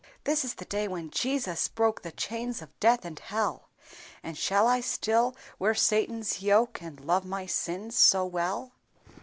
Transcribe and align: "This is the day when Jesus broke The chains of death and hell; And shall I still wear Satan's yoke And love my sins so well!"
"This 0.23 0.43
is 0.43 0.55
the 0.55 0.65
day 0.65 0.87
when 0.87 1.11
Jesus 1.11 1.67
broke 1.67 2.01
The 2.01 2.11
chains 2.11 2.63
of 2.63 2.79
death 2.79 3.05
and 3.05 3.19
hell; 3.19 3.69
And 4.23 4.35
shall 4.35 4.67
I 4.67 4.81
still 4.81 5.35
wear 5.59 5.75
Satan's 5.75 6.41
yoke 6.41 6.81
And 6.81 6.99
love 7.05 7.23
my 7.23 7.45
sins 7.45 7.99
so 7.99 8.25
well!" 8.25 8.71